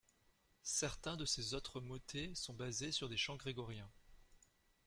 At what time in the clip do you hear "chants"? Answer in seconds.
3.17-3.35